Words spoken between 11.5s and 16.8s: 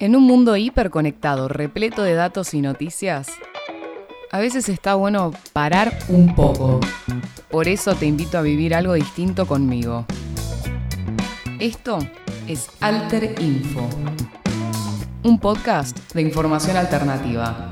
Esto es Alter Info, un podcast de información